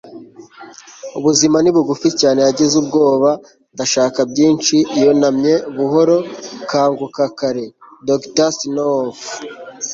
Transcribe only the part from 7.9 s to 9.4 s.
dr. sunwolf